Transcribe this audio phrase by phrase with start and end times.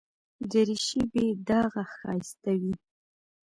[0.51, 2.73] دریشي بې داغه ښایسته وي.